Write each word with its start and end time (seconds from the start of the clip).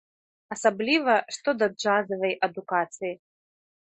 Асабліва, 0.55 1.17
што 1.37 1.49
да 1.59 1.67
джазавай 1.75 2.33
адукацыі. 2.49 3.13